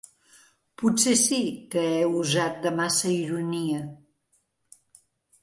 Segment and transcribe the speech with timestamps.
[0.81, 1.37] Potser sí
[1.75, 3.85] que he usat de massa ironia